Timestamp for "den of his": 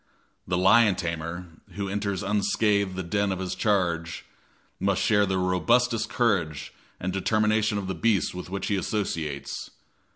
3.03-3.53